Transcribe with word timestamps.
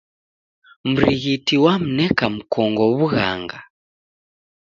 Mrighiti 0.89 1.55
wamneka 1.63 2.25
mkongo 2.37 2.83
w'ughanga. 2.95 3.59